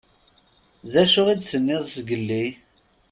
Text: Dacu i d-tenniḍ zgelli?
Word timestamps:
Dacu 0.91 1.21
i 1.27 1.33
d-tenniḍ 1.39 1.83
zgelli? 1.95 2.45